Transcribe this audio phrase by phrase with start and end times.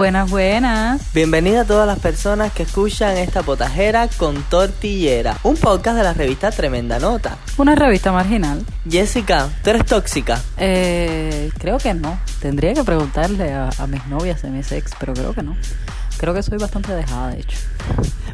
[0.00, 1.12] Buenas, buenas.
[1.12, 6.14] Bienvenida a todas las personas que escuchan esta potajera con tortillera, un podcast de la
[6.14, 7.36] revista Tremenda Nota.
[7.58, 8.64] Una revista marginal.
[8.88, 10.40] Jessica, ¿tú eres tóxica?
[10.56, 12.18] Eh, creo que no.
[12.40, 15.54] Tendría que preguntarle a, a mis novias de mis ex, pero creo que no.
[16.20, 17.56] Creo que soy bastante dejada, de hecho.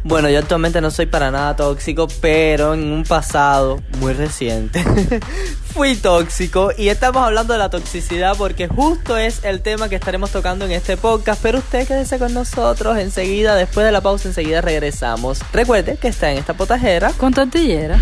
[0.03, 4.85] Bueno, yo actualmente no soy para nada tóxico, pero en un pasado muy reciente
[5.73, 10.33] fui tóxico y estamos hablando de la toxicidad porque justo es el tema que estaremos
[10.33, 14.61] tocando en este podcast, pero usted quédese con nosotros enseguida, después de la pausa enseguida
[14.61, 15.39] regresamos.
[15.53, 18.01] Recuerde que está en esta potajera con tortillera.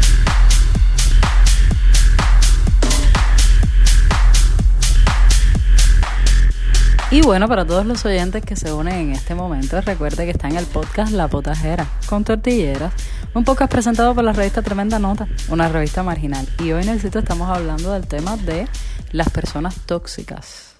[7.14, 10.48] Y bueno, para todos los oyentes que se unen en este momento, recuerde que está
[10.48, 12.92] en el podcast La Potajera, con tortilleras,
[13.34, 16.44] un podcast presentado por la revista Tremenda Nota, una revista marginal.
[16.58, 18.66] Y hoy en el sitio estamos hablando del tema de
[19.12, 20.74] las personas tóxicas.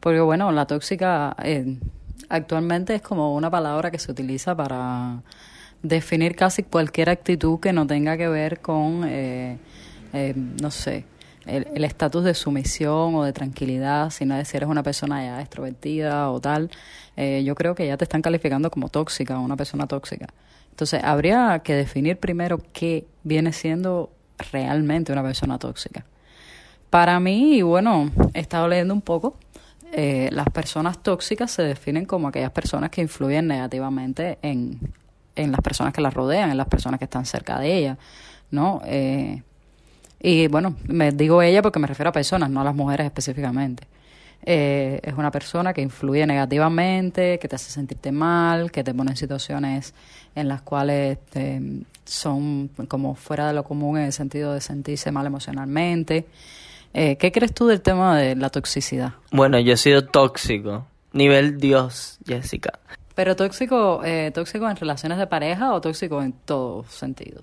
[0.00, 1.76] Porque bueno, la tóxica eh,
[2.30, 5.20] actualmente es como una palabra que se utiliza para
[5.82, 9.58] definir casi cualquier actitud que no tenga que ver con, eh,
[10.14, 11.04] eh, no sé,
[11.46, 16.40] el estatus de sumisión o de tranquilidad, sino de si una persona ya extrovertida o
[16.40, 16.70] tal,
[17.16, 20.26] eh, yo creo que ya te están calificando como tóxica, una persona tóxica.
[20.70, 24.10] Entonces, habría que definir primero qué viene siendo
[24.52, 26.04] realmente una persona tóxica.
[26.88, 29.36] Para mí, bueno, he estado leyendo un poco,
[29.92, 34.78] eh, las personas tóxicas se definen como aquellas personas que influyen negativamente en,
[35.36, 37.98] en las personas que las rodean, en las personas que están cerca de ellas,
[38.50, 38.82] ¿no?
[38.84, 39.42] Eh,
[40.20, 43.86] y bueno, me digo ella porque me refiero a personas, no a las mujeres específicamente.
[44.42, 49.10] Eh, es una persona que influye negativamente, que te hace sentirte mal, que te pone
[49.10, 49.94] en situaciones
[50.34, 51.18] en las cuales
[52.04, 56.26] son como fuera de lo común en el sentido de sentirse mal emocionalmente.
[56.92, 59.14] Eh, ¿Qué crees tú del tema de la toxicidad?
[59.30, 62.78] Bueno, yo he sido tóxico, nivel Dios, Jessica.
[63.14, 67.42] Pero tóxico, eh, tóxico en relaciones de pareja o tóxico en todo sentido.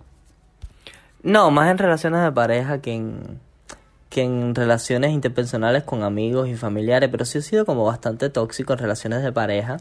[1.27, 3.41] No, más en relaciones de pareja que en,
[4.09, 8.71] que en relaciones interpersonales con amigos y familiares, pero sí he sido como bastante tóxico
[8.71, 9.75] en relaciones de pareja,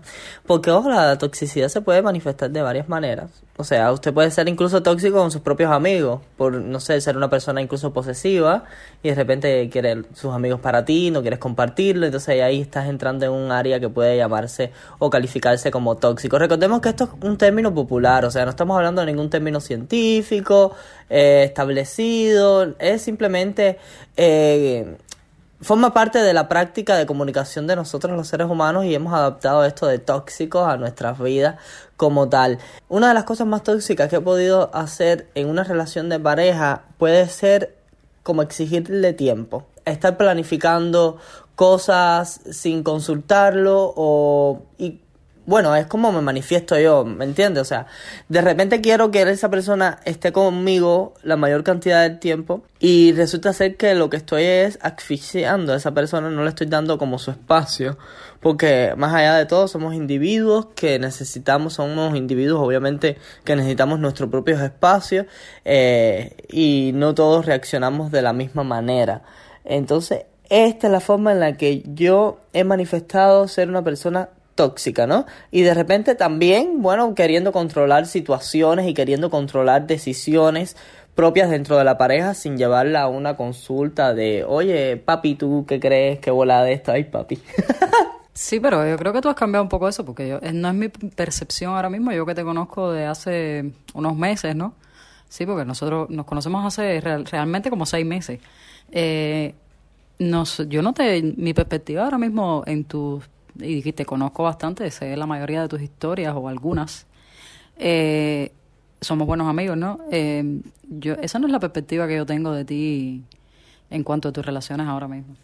[0.45, 3.31] porque ojo, la toxicidad se puede manifestar de varias maneras.
[3.59, 7.17] O sea, usted puede ser incluso tóxico con sus propios amigos, por, no sé, ser
[7.17, 8.65] una persona incluso posesiva
[9.03, 13.25] y de repente quiere sus amigos para ti, no quieres compartirlo, entonces ahí estás entrando
[13.25, 16.39] en un área que puede llamarse o calificarse como tóxico.
[16.39, 19.61] Recordemos que esto es un término popular, o sea, no estamos hablando de ningún término
[19.61, 20.75] científico,
[21.09, 23.79] eh, establecido, es simplemente...
[24.19, 24.97] Eh,
[25.61, 29.65] forma parte de la práctica de comunicación de nosotros los seres humanos y hemos adaptado
[29.65, 31.57] esto de tóxicos a nuestras vidas
[31.97, 32.59] como tal.
[32.89, 36.85] Una de las cosas más tóxicas que he podido hacer en una relación de pareja
[36.99, 37.77] puede ser
[38.23, 39.67] como exigirle tiempo.
[39.85, 41.19] Estar planificando
[41.55, 45.01] cosas sin consultarlo o y
[45.47, 47.63] bueno, es como me manifiesto yo, ¿me entiendes?
[47.63, 47.87] O sea,
[48.29, 53.53] de repente quiero que esa persona esté conmigo la mayor cantidad del tiempo y resulta
[53.53, 57.21] ser que lo que estoy es asfixiando a esa persona, no le estoy dando como
[57.21, 57.97] su espacio,
[58.41, 64.29] porque más allá de todo somos individuos que necesitamos, somos individuos obviamente que necesitamos nuestros
[64.29, 65.27] propios espacios
[65.65, 69.23] eh, y no todos reaccionamos de la misma manera.
[69.65, 75.07] Entonces, esta es la forma en la que yo he manifestado ser una persona tóxica,
[75.07, 75.27] ¿no?
[75.53, 80.77] Y de repente también, bueno, queriendo controlar situaciones y queriendo controlar decisiones
[81.15, 85.79] propias dentro de la pareja sin llevarla a una consulta de, oye, papi, ¿tú qué
[85.79, 86.19] crees?
[86.19, 86.93] ¿Qué bola de esto?
[86.93, 87.39] Ay, papi.
[88.33, 90.75] sí, pero yo creo que tú has cambiado un poco eso, porque yo, no es
[90.75, 94.75] mi percepción ahora mismo, yo que te conozco de hace unos meses, ¿no?
[95.29, 98.41] Sí, porque nosotros nos conocemos hace realmente como seis meses.
[98.91, 99.55] Eh,
[100.19, 103.29] yo no te, mi perspectiva ahora mismo en tus
[103.61, 107.07] y dijiste, conozco bastante, sé la mayoría de tus historias o algunas.
[107.79, 108.53] Eh,
[109.01, 109.99] somos buenos amigos, ¿no?
[110.11, 113.25] Eh, yo, esa no es la perspectiva que yo tengo de ti
[113.91, 115.37] en cuanto a tus relaciones ahora mismo.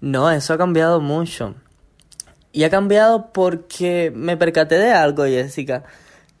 [0.00, 1.54] No, eso ha cambiado mucho.
[2.52, 5.84] Y ha cambiado porque me percaté de algo, Jessica.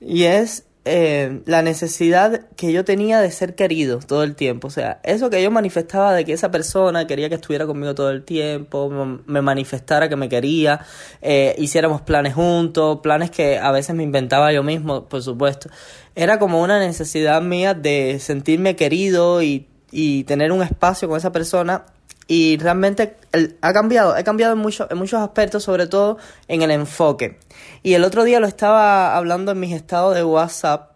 [0.00, 4.68] Y es eh, la necesidad que yo tenía de ser querido todo el tiempo.
[4.68, 8.10] O sea, eso que yo manifestaba de que esa persona quería que estuviera conmigo todo
[8.10, 8.90] el tiempo,
[9.26, 10.84] me manifestara que me quería,
[11.22, 15.70] eh, hiciéramos planes juntos, planes que a veces me inventaba yo mismo, por supuesto.
[16.14, 21.32] Era como una necesidad mía de sentirme querido y, y tener un espacio con esa
[21.32, 21.86] persona
[22.26, 23.16] y realmente
[23.60, 26.18] ha cambiado, ha cambiado en, mucho, en muchos aspectos, sobre todo
[26.48, 27.38] en el enfoque.
[27.82, 30.92] Y el otro día lo estaba hablando en mis estados de WhatsApp,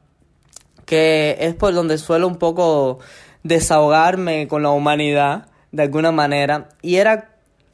[0.87, 2.99] que es por donde suelo un poco
[3.43, 7.31] desahogarme con la humanidad, de alguna manera, y era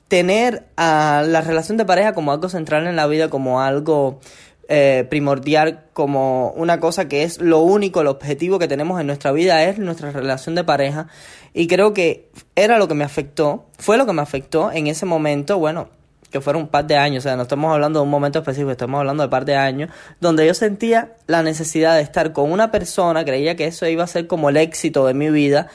[0.08, 4.20] tener a la relación de pareja como algo central en la vida, como algo
[4.68, 9.30] eh, primordial, como una cosa que es lo único, el objetivo que tenemos en nuestra
[9.30, 11.08] vida es nuestra relación de pareja.
[11.54, 15.06] Y creo que era lo que me afectó, fue lo que me afectó en ese
[15.06, 15.88] momento, bueno,
[16.34, 18.72] que fueron un par de años, o sea, no estamos hablando de un momento específico,
[18.72, 19.88] estamos hablando de un par de años,
[20.20, 24.08] donde yo sentía la necesidad de estar con una persona, creía que eso iba a
[24.08, 25.68] ser como el éxito de mi vida,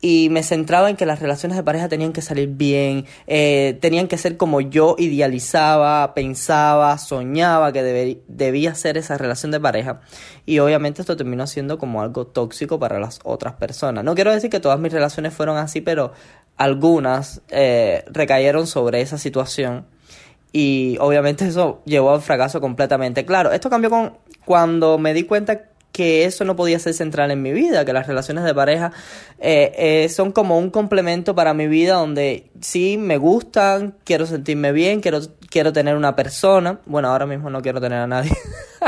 [0.00, 4.08] y me centraba en que las relaciones de pareja tenían que salir bien, eh, tenían
[4.08, 10.00] que ser como yo idealizaba, pensaba, soñaba que debía ser esa relación de pareja.
[10.44, 14.04] Y obviamente esto terminó siendo como algo tóxico para las otras personas.
[14.04, 16.12] No quiero decir que todas mis relaciones fueron así, pero
[16.56, 19.86] algunas eh, recayeron sobre esa situación.
[20.52, 23.24] Y obviamente eso llevó al fracaso completamente.
[23.24, 25.62] Claro, esto cambió con cuando me di cuenta
[25.96, 28.92] que eso no podía ser central en mi vida, que las relaciones de pareja
[29.38, 34.72] eh, eh, son como un complemento para mi vida donde sí me gustan, quiero sentirme
[34.72, 36.80] bien, quiero, quiero tener una persona.
[36.84, 38.30] Bueno, ahora mismo no quiero tener a nadie.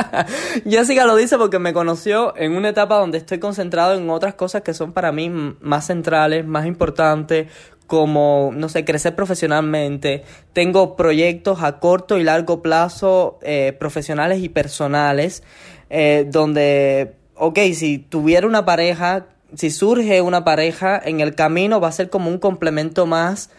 [0.68, 4.60] Jessica lo dice porque me conoció en una etapa donde estoy concentrado en otras cosas
[4.60, 7.46] que son para mí más centrales, más importantes,
[7.86, 10.24] como, no sé, crecer profesionalmente.
[10.52, 15.42] Tengo proyectos a corto y largo plazo, eh, profesionales y personales.
[15.90, 21.88] Eh, donde, ok, si tuviera una pareja, si surge una pareja en el camino va
[21.88, 23.50] a ser como un complemento más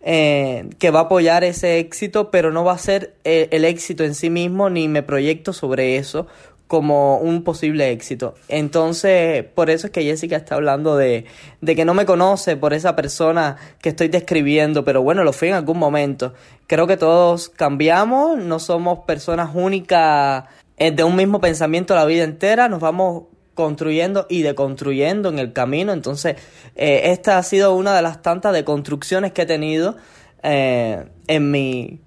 [0.00, 4.04] eh, que va a apoyar ese éxito, pero no va a ser eh, el éxito
[4.04, 6.26] en sí mismo, ni me proyecto sobre eso
[6.68, 8.34] como un posible éxito.
[8.48, 11.24] Entonces, por eso es que Jessica está hablando de,
[11.62, 15.48] de que no me conoce por esa persona que estoy describiendo, pero bueno, lo fui
[15.48, 16.34] en algún momento.
[16.66, 20.44] Creo que todos cambiamos, no somos personas únicas
[20.78, 23.24] de un mismo pensamiento la vida entera, nos vamos
[23.58, 25.92] construyendo y deconstruyendo en el camino.
[25.92, 26.36] Entonces,
[26.76, 29.96] eh, esta ha sido una de las tantas deconstrucciones que he tenido
[30.44, 31.98] eh, en, mi,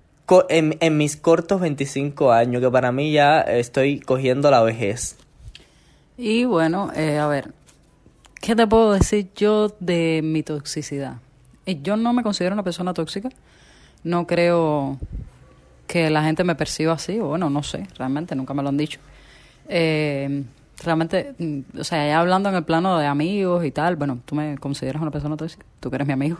[0.47, 5.17] en, mis cortos 25 años, que para mí ya estoy cogiendo la vejez.
[6.17, 7.51] Y bueno, eh, a ver,
[8.39, 11.17] ¿qué te puedo decir yo de mi toxicidad?
[11.65, 13.27] Yo no me considero una persona tóxica,
[14.05, 14.97] no creo
[15.91, 18.77] que la gente me perciba así, o bueno, no sé, realmente nunca me lo han
[18.77, 19.01] dicho.
[19.67, 20.45] Eh,
[20.81, 24.33] realmente, mm, o sea, ya hablando en el plano de amigos y tal, bueno, tú
[24.33, 26.37] me consideras una persona tóxica, tú que eres mi amigo.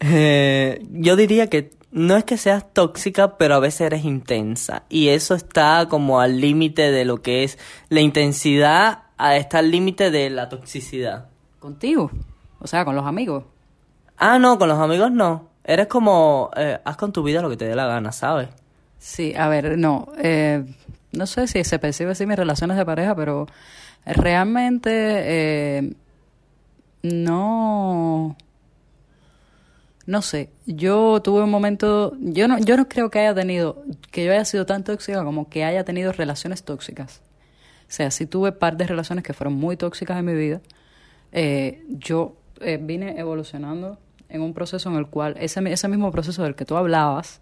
[0.00, 4.84] Eh, yo diría que no es que seas tóxica, pero a veces eres intensa.
[4.88, 7.58] Y eso está como al límite de lo que es
[7.90, 11.28] la intensidad, está al límite de la toxicidad.
[11.58, 12.10] ¿Contigo?
[12.60, 13.44] O sea, con los amigos.
[14.16, 15.48] Ah, no, con los amigos no.
[15.68, 18.48] Eres como, eh, haz con tu vida lo que te dé la gana, ¿sabes?
[18.96, 20.64] Sí, a ver, no, eh,
[21.12, 23.46] no sé si se percibe así mis relaciones de pareja, pero
[24.06, 25.92] realmente eh,
[27.02, 28.34] no,
[30.06, 30.48] no sé.
[30.64, 34.46] Yo tuve un momento, yo no, yo no creo que haya tenido, que yo haya
[34.46, 37.20] sido tan tóxica como que haya tenido relaciones tóxicas.
[37.82, 40.62] O sea, sí tuve par de relaciones que fueron muy tóxicas en mi vida.
[41.90, 42.36] yo
[42.80, 43.98] vine evolucionando
[44.28, 47.40] en un proceso en el cual, ese, ese mismo proceso del que tú hablabas,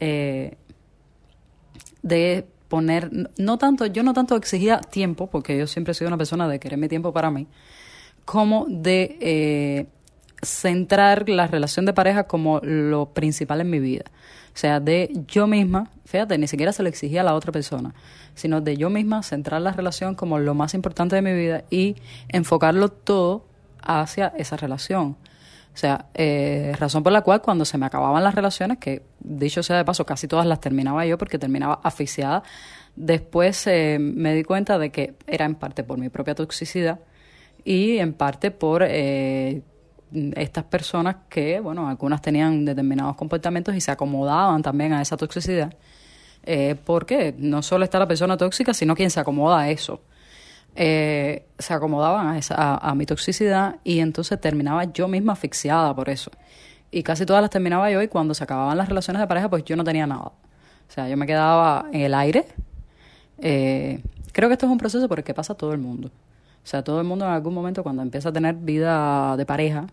[0.00, 0.56] eh,
[2.02, 6.16] de poner, no tanto, yo no tanto exigía tiempo, porque yo siempre he sido una
[6.16, 7.46] persona de querer mi tiempo para mí,
[8.24, 9.86] como de eh,
[10.42, 14.04] centrar la relación de pareja como lo principal en mi vida.
[14.54, 17.94] O sea, de yo misma, fíjate, ni siquiera se lo exigía a la otra persona,
[18.34, 21.96] sino de yo misma centrar la relación como lo más importante de mi vida y
[22.28, 23.46] enfocarlo todo
[23.82, 25.16] hacia esa relación.
[25.74, 29.62] O sea, eh, razón por la cual cuando se me acababan las relaciones, que dicho
[29.62, 32.42] sea de paso, casi todas las terminaba yo porque terminaba asfixiada,
[32.94, 37.00] después eh, me di cuenta de que era en parte por mi propia toxicidad
[37.64, 39.62] y en parte por eh,
[40.34, 45.72] estas personas que, bueno, algunas tenían determinados comportamientos y se acomodaban también a esa toxicidad.
[46.44, 50.02] Eh, porque no solo está la persona tóxica, sino quien se acomoda a eso
[50.74, 56.08] eh, se acomodaban a, esa, a, mi toxicidad y entonces terminaba yo misma asfixiada por
[56.08, 56.30] eso.
[56.90, 59.64] Y casi todas las terminaba yo y cuando se acababan las relaciones de pareja pues
[59.64, 60.32] yo no tenía nada.
[60.92, 62.46] O sea, yo me quedaba en el aire.
[63.38, 64.02] Eh,
[64.32, 66.08] creo que esto es un proceso por el que pasa todo el mundo.
[66.08, 69.86] O sea, todo el mundo en algún momento cuando empieza a tener vida de pareja,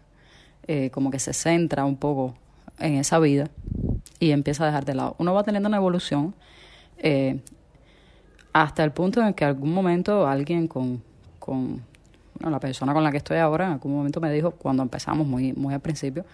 [0.68, 2.36] eh, como que se centra un poco
[2.80, 3.50] en esa vida
[4.20, 5.16] y empieza a dejar de lado.
[5.18, 6.36] Uno va teniendo una evolución.
[6.98, 7.40] Eh,
[8.54, 11.02] hasta el punto en que algún momento alguien con,
[11.38, 11.82] con
[12.40, 15.54] la persona con la que estoy ahora, en algún momento me dijo, cuando empezamos muy,
[15.54, 16.26] muy al principio,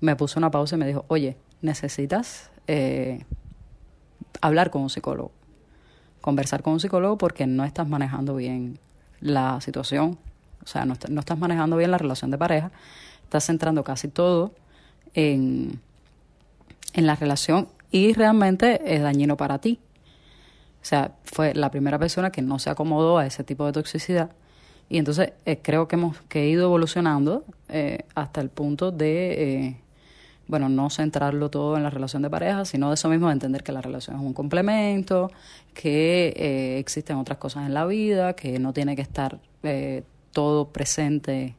[0.00, 3.24] me puso una pausa y me dijo, oye, necesitas eh,
[4.40, 5.30] hablar con un psicólogo,
[6.20, 8.78] conversar con un psicólogo porque no estás manejando bien
[9.20, 10.18] la situación,
[10.64, 12.70] o sea, no, no estás manejando bien la relación de pareja,
[13.24, 14.52] estás centrando casi todo
[15.14, 15.80] en,
[16.94, 19.78] en la relación y realmente es dañino para ti.
[20.82, 24.30] O sea, fue la primera persona que no se acomodó a ese tipo de toxicidad.
[24.88, 29.32] Y entonces eh, creo que hemos que he ido evolucionando eh, hasta el punto de,
[29.66, 29.76] eh,
[30.48, 33.62] bueno, no centrarlo todo en la relación de pareja, sino de eso mismo, de entender
[33.62, 35.30] que la relación es un complemento,
[35.72, 39.38] que existen otras cosas en la vida, que no tiene que estar
[40.32, 41.56] todo presente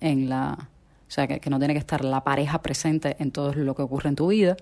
[0.00, 0.70] en la...
[1.06, 4.08] O sea, que, no tiene que estar la pareja presente en todo lo que ocurre
[4.08, 4.56] en tu vida.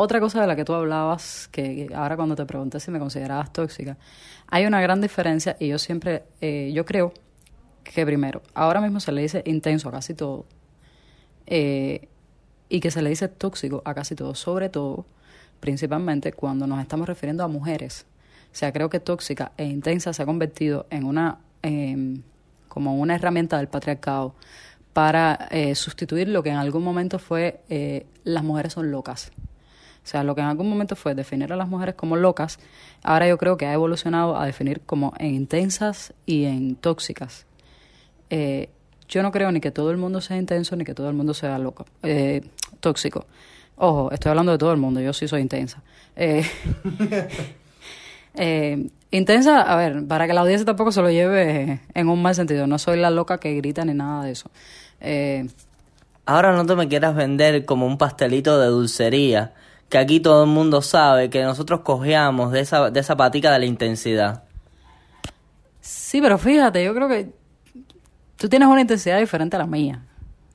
[0.00, 3.52] Otra cosa de la que tú hablabas, que ahora cuando te pregunté si me considerabas
[3.52, 3.96] tóxica,
[4.46, 7.12] hay una gran diferencia y yo siempre, eh, yo creo
[7.82, 10.46] que primero, ahora mismo se le dice intenso a casi todo
[11.46, 12.06] eh,
[12.68, 15.04] y que se le dice tóxico a casi todo, sobre todo,
[15.58, 18.06] principalmente cuando nos estamos refiriendo a mujeres.
[18.52, 22.22] O sea, creo que tóxica e intensa se ha convertido en una, em,
[22.68, 24.36] como una herramienta del patriarcado
[24.92, 29.32] para eh, sustituir lo que en algún momento fue las mujeres son locas.
[30.08, 32.58] O sea, lo que en algún momento fue definir a las mujeres como locas,
[33.02, 37.44] ahora yo creo que ha evolucionado a definir como en intensas y en tóxicas.
[38.30, 38.70] Eh,
[39.06, 41.34] yo no creo ni que todo el mundo sea intenso ni que todo el mundo
[41.34, 42.40] sea loco, eh,
[42.80, 43.26] tóxico.
[43.76, 45.82] Ojo, estoy hablando de todo el mundo, yo sí soy intensa.
[46.16, 46.42] Eh,
[49.10, 52.66] intensa, a ver, para que la audiencia tampoco se lo lleve en un mal sentido,
[52.66, 54.50] no soy la loca que grita ni nada de eso.
[56.24, 59.52] Ahora no te me quieras vender como un pastelito de dulcería
[59.88, 63.58] que aquí todo el mundo sabe que nosotros cojeamos de esa, de esa patica de
[63.58, 64.44] la intensidad.
[65.80, 67.30] Sí, pero fíjate, yo creo que
[68.36, 70.04] tú tienes una intensidad diferente a la mía.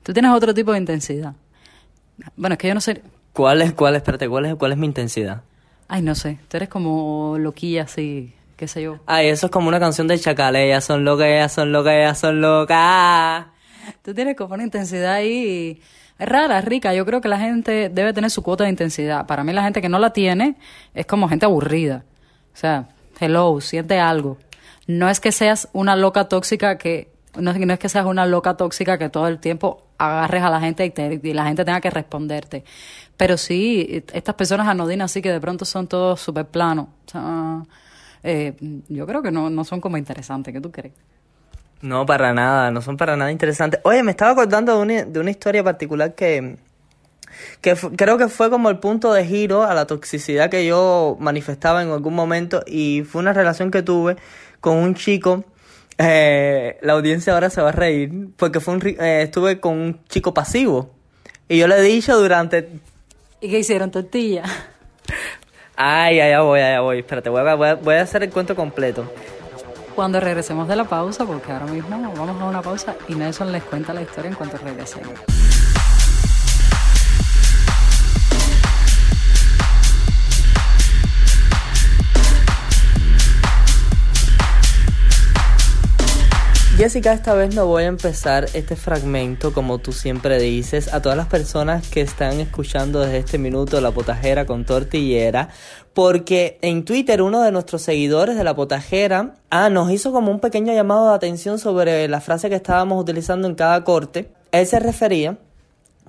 [0.02, 1.34] Tú tienes otro tipo de intensidad.
[2.36, 3.02] Bueno, es que yo no sé.
[3.32, 5.42] ¿Cuál es, cuál, espérate, cuál es, cuál es mi intensidad?
[5.88, 6.38] Ay, no sé.
[6.48, 9.00] Tú eres como loquilla así, qué sé yo.
[9.06, 10.54] Ay, eso es como una canción de Chacal.
[10.54, 13.46] Ellas son locas, ellas son locas, ellas son locas.
[14.02, 16.94] Tú tienes como una intensidad ahí es rara, rica.
[16.94, 19.26] Yo creo que la gente debe tener su cuota de intensidad.
[19.26, 20.56] Para mí la gente que no la tiene
[20.94, 22.04] es como gente aburrida.
[22.52, 22.88] O sea,
[23.20, 24.38] hello, siente algo.
[24.86, 28.98] No es que seas una loca tóxica que no, es que seas una loca tóxica
[28.98, 30.92] que todo el tiempo agarres a la gente
[31.22, 32.64] y, la gente tenga que responderte.
[33.16, 36.86] Pero sí, estas personas anodinas así que de pronto son todos súper planos.
[37.06, 37.62] O sea,
[38.22, 38.54] eh,
[38.88, 40.52] yo creo que no, no son como interesantes.
[40.52, 40.94] ¿Qué tú crees?
[41.84, 43.78] No, para nada, no son para nada interesantes.
[43.84, 46.56] Oye, me estaba acordando de una, de una historia particular que,
[47.60, 51.82] que creo que fue como el punto de giro a la toxicidad que yo manifestaba
[51.82, 54.16] en algún momento y fue una relación que tuve
[54.60, 55.44] con un chico.
[55.98, 60.00] Eh, la audiencia ahora se va a reír porque fue un, eh, estuve con un
[60.08, 60.88] chico pasivo
[61.50, 62.66] y yo le he dicho durante...
[63.42, 63.90] ¿Y qué hicieron?
[63.90, 64.44] ¿Tortilla?
[65.76, 67.00] Ay, allá voy, allá voy.
[67.00, 69.06] Espérate, voy a, voy a hacer el cuento completo
[69.94, 73.62] cuando regresemos de la pausa, porque ahora mismo vamos a una pausa y Nelson les
[73.62, 75.14] cuenta la historia en cuanto regresemos.
[86.84, 91.16] Jessica, esta vez no voy a empezar este fragmento como tú siempre dices a todas
[91.16, 95.48] las personas que están escuchando desde este minuto la potajera con tortillera,
[95.94, 100.40] porque en Twitter uno de nuestros seguidores de la potajera ah, nos hizo como un
[100.40, 104.30] pequeño llamado de atención sobre la frase que estábamos utilizando en cada corte.
[104.52, 105.38] Él se refería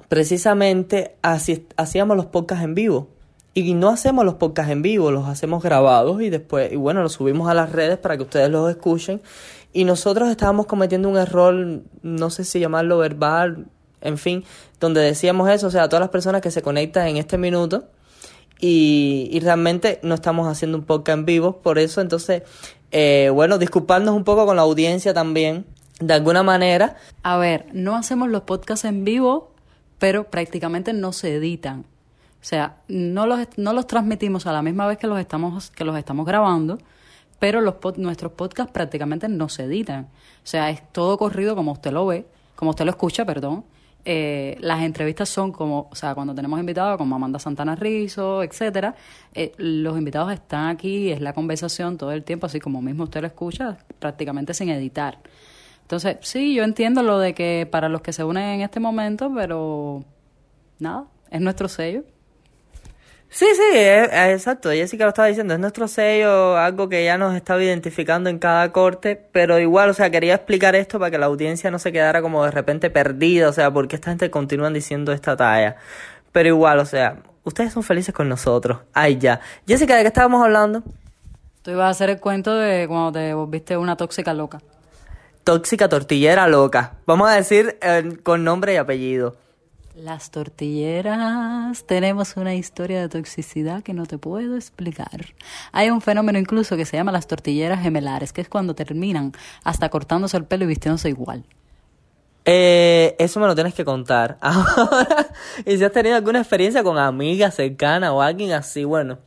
[0.10, 3.08] precisamente a si hacíamos los podcasts en vivo.
[3.58, 7.14] Y no hacemos los podcasts en vivo, los hacemos grabados y después, y bueno, los
[7.14, 9.22] subimos a las redes para que ustedes los escuchen.
[9.76, 13.66] Y nosotros estábamos cometiendo un error, no sé si llamarlo verbal,
[14.00, 14.46] en fin,
[14.80, 17.90] donde decíamos eso, o sea, a todas las personas que se conectan en este minuto
[18.58, 22.44] y, y realmente no estamos haciendo un podcast en vivo, por eso entonces,
[22.92, 25.66] eh, bueno, disculparnos un poco con la audiencia también,
[26.00, 26.96] de alguna manera.
[27.22, 29.52] A ver, no hacemos los podcasts en vivo,
[30.00, 31.82] pero prácticamente no se editan.
[32.42, 35.84] O sea, no los, no los transmitimos a la misma vez que los estamos, que
[35.84, 36.78] los estamos grabando,
[37.40, 40.06] pero los nuestros podcasts prácticamente no se editan.
[40.06, 42.26] O sea, es todo corrido como usted lo ve,
[42.56, 43.66] como usted lo escucha, perdón.
[44.08, 48.96] Eh, las entrevistas son como, o sea, cuando tenemos invitados como Amanda Santana Rizzo, etcétera,
[49.34, 53.22] eh, los invitados están aquí, es la conversación todo el tiempo, así como mismo usted
[53.22, 55.18] lo escucha, prácticamente sin editar.
[55.82, 59.32] Entonces, sí, yo entiendo lo de que para los que se unen en este momento,
[59.34, 60.04] pero
[60.80, 62.04] nada, es nuestro sello.
[63.36, 64.72] Sí, sí, exacto.
[64.72, 68.72] Jessica lo estaba diciendo, es nuestro sello, algo que ya nos estaba identificando en cada
[68.72, 72.22] corte, pero igual, o sea, quería explicar esto para que la audiencia no se quedara
[72.22, 75.76] como de repente perdida, o sea, porque esta gente continúan diciendo esta talla.
[76.32, 78.80] Pero igual, o sea, ustedes son felices con nosotros.
[78.94, 79.42] Ay, ya.
[79.68, 80.82] Jessica, ¿de qué estábamos hablando?
[81.62, 84.62] Tú ibas a hacer el cuento de cuando te volviste una tóxica loca.
[85.44, 86.94] Tóxica tortillera loca.
[87.06, 89.36] Vamos a decir eh, con nombre y apellido.
[89.96, 91.86] Las tortilleras.
[91.86, 95.28] Tenemos una historia de toxicidad que no te puedo explicar.
[95.72, 99.32] Hay un fenómeno incluso que se llama las tortilleras gemelares, que es cuando terminan
[99.64, 101.46] hasta cortándose el pelo y vistiéndose igual.
[102.44, 104.38] Eh, eso me lo tienes que contar.
[104.42, 105.28] Ahora,
[105.66, 109.20] y si has tenido alguna experiencia con amigas cercanas o alguien así, bueno.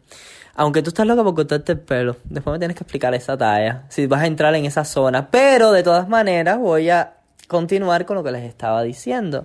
[0.55, 3.85] Aunque tú estás loca por cortarte el pelo, después me tienes que explicar esa talla,
[3.89, 5.31] si vas a entrar en esa zona.
[5.31, 7.18] Pero de todas maneras voy a
[7.49, 9.45] continuar con lo que les estaba diciendo.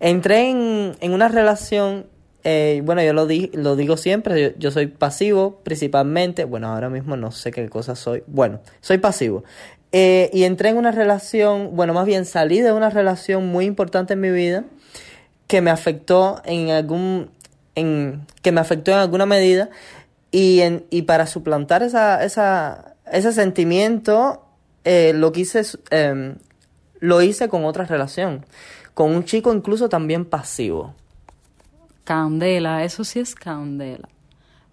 [0.00, 2.06] Entré en, en una relación,
[2.42, 7.16] eh, bueno, yo lo, di, lo digo siempre, yo, soy pasivo principalmente, bueno, ahora mismo
[7.16, 9.44] no sé qué cosa soy, bueno, soy pasivo.
[9.92, 14.14] Eh, y entré en una relación, bueno, más bien salí de una relación muy importante
[14.14, 14.64] en mi vida
[15.46, 17.30] que me afectó en algún,
[17.74, 19.68] en, que me afectó en alguna medida
[20.30, 24.46] y, en, y para suplantar esa, esa, ese sentimiento,
[24.84, 26.34] eh, lo quise eh,
[27.02, 28.46] lo hice con otra relación,
[28.94, 30.94] con un chico incluso también pasivo.
[32.04, 34.08] Candela, eso sí es candela.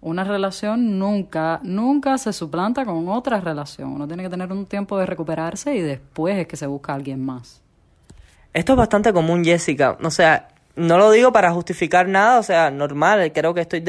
[0.00, 3.90] Una relación nunca, nunca se suplanta con otra relación.
[3.92, 6.96] Uno tiene que tener un tiempo de recuperarse y después es que se busca a
[6.96, 7.60] alguien más.
[8.54, 9.98] Esto es bastante común, Jessica.
[10.02, 13.82] O sea, no lo digo para justificar nada, o sea, normal, creo que estoy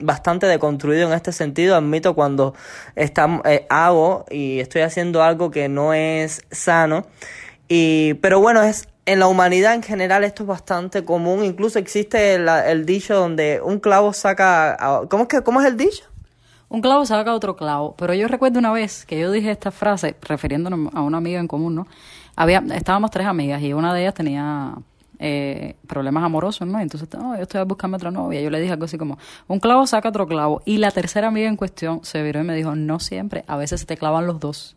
[0.00, 2.52] bastante deconstruido en este sentido, admito cuando
[2.96, 7.06] está, eh, hago y estoy haciendo algo que no es sano,
[7.72, 11.44] y, pero bueno, es en la humanidad en general esto es bastante común.
[11.44, 15.06] Incluso existe el, dicho donde un clavo saca...
[15.08, 16.02] ¿Cómo es, que, ¿Cómo es el dicho?
[16.68, 17.94] Un clavo saca otro clavo.
[17.96, 21.46] Pero yo recuerdo una vez que yo dije esta frase, refiriéndonos a una amiga en
[21.46, 21.86] común, ¿no?
[22.34, 24.74] Había, estábamos tres amigas y una de ellas tenía
[25.20, 26.80] eh, problemas amorosos, ¿no?
[26.80, 28.40] Entonces, no, yo estoy buscando otra novia.
[28.40, 30.60] Yo le dije algo así como, un clavo saca otro clavo.
[30.64, 33.80] Y la tercera amiga en cuestión se viró y me dijo, no siempre, a veces
[33.80, 34.76] se te clavan los dos.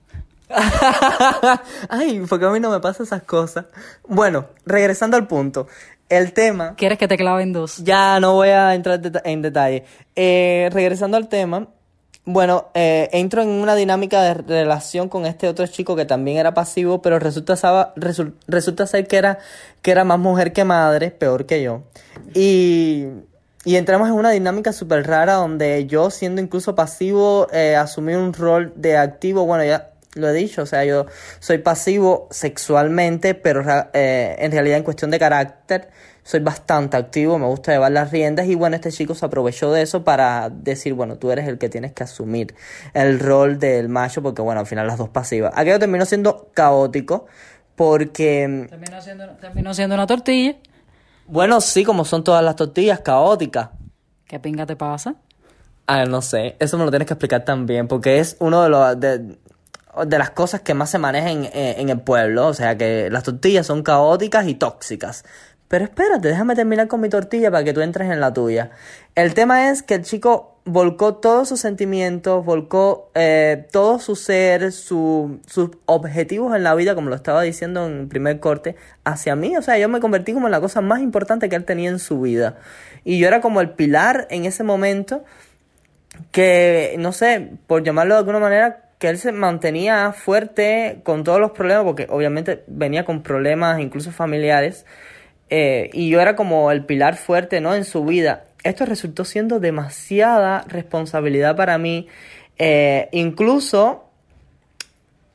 [1.90, 3.66] Ay, porque a mí no me pasan esas cosas.
[4.08, 5.68] Bueno, regresando al punto.
[6.10, 6.76] El tema.
[6.76, 7.78] ¿Quieres que te claven dos?
[7.78, 9.86] Ya no voy a entrar en detalle.
[10.16, 11.68] Eh, regresando al tema.
[12.26, 16.54] Bueno, eh, entro en una dinámica de relación con este otro chico que también era
[16.54, 17.94] pasivo, pero resulta,
[18.48, 19.40] resulta ser que era,
[19.82, 21.84] que era más mujer que madre, peor que yo.
[22.34, 23.08] Y,
[23.66, 28.34] y entramos en una dinámica súper rara donde yo, siendo incluso pasivo, eh, asumí un
[28.34, 29.46] rol de activo.
[29.46, 31.08] Bueno, ya lo he dicho, o sea, yo
[31.40, 35.90] soy pasivo sexualmente, pero eh, en realidad en cuestión de carácter
[36.24, 39.82] soy bastante activo, me gusta llevar las riendas y bueno, este chico se aprovechó de
[39.82, 42.56] eso para decir, bueno, tú eres el que tienes que asumir
[42.94, 45.52] el rol del macho porque bueno, al final las dos pasivas.
[45.56, 47.26] Aquello terminó siendo caótico
[47.76, 48.68] porque...
[48.70, 50.56] Terminó siendo, terminó siendo una tortilla.
[51.26, 53.70] Bueno, sí, como son todas las tortillas, caóticas.
[54.26, 55.16] ¿Qué pinga te pasa?
[55.86, 59.00] Ah, no sé, eso me lo tienes que explicar también, porque es uno de los,
[59.00, 59.38] de,
[60.06, 62.48] de las cosas que más se manejan eh, en, el pueblo.
[62.48, 65.24] O sea que las tortillas son caóticas y tóxicas.
[65.68, 68.72] Pero espérate, déjame terminar con mi tortilla para que tú entres en la tuya.
[69.16, 74.72] El tema es que el chico volcó todos sus sentimientos, volcó eh, todo su ser,
[74.72, 75.32] sus
[75.86, 79.58] objetivos en la vida, como lo estaba diciendo en el primer corte, hacia mí.
[79.58, 82.00] O sea, yo me convertí como en la cosa más importante que él tenía en
[82.00, 82.58] su vida.
[83.04, 85.24] Y yo era como el pilar en ese momento
[86.32, 91.38] que, no sé, por llamarlo de alguna manera, que él se mantenía fuerte con todos
[91.38, 94.86] los problemas, porque obviamente venía con problemas incluso familiares,
[95.50, 97.76] eh, y yo era como el pilar fuerte, ¿no?
[97.76, 98.46] En su vida.
[98.64, 102.08] Esto resultó siendo demasiada responsabilidad para mí,
[102.58, 104.06] eh, incluso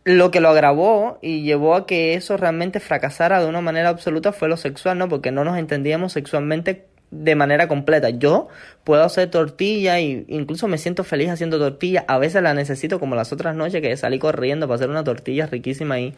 [0.05, 4.33] lo que lo agravó y llevó a que eso realmente fracasara de una manera absoluta
[4.33, 5.11] fue lo sexual, ¿no?
[5.11, 8.11] Porque no nos entendíamos sexualmente de manera completa.
[8.11, 8.49] Yo
[8.85, 12.05] puedo hacer tortilla y incluso me siento feliz haciendo tortilla.
[12.09, 15.47] A veces la necesito como las otras noches que salí corriendo para hacer una tortilla
[15.47, 16.15] riquísima ahí.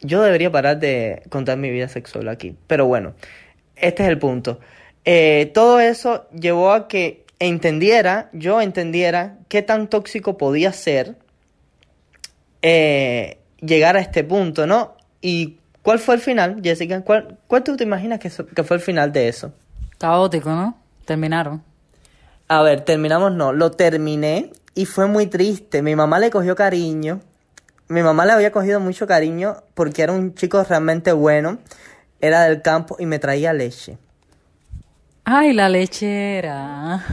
[0.00, 2.56] Yo debería parar de contar mi vida sexual aquí.
[2.66, 3.14] Pero bueno,
[3.76, 4.60] este es el punto.
[5.04, 11.16] Eh, todo eso llevó a que entendiera, yo entendiera qué tan tóxico podía ser
[12.62, 14.96] eh, llegar a este punto, ¿no?
[15.20, 17.02] Y cuál fue el final, Jessica.
[17.02, 19.52] ¿Cuál, cuál tú te imaginas que, que fue el final de eso?
[19.98, 20.76] Caótico, ¿no?
[21.04, 21.62] Terminaron.
[22.48, 23.52] A ver, terminamos no.
[23.52, 25.82] Lo terminé y fue muy triste.
[25.82, 27.20] Mi mamá le cogió cariño.
[27.88, 31.58] Mi mamá le había cogido mucho cariño porque era un chico realmente bueno.
[32.20, 33.98] Era del campo y me traía leche.
[35.24, 37.04] Ay, la lechera.